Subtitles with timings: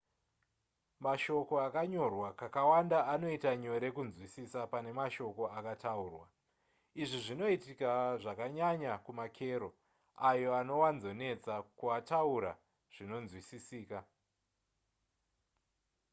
[1.03, 6.25] mashoko akanyorwa kakawanda anoita nyore kunzwisisa pane mashoko akataurwa
[7.01, 7.89] izvi zvinoitika
[8.21, 9.69] zvakanyanya kumakero
[10.29, 12.51] ayo anowanzonetsa kuataura
[12.93, 13.97] zvinonzwisisika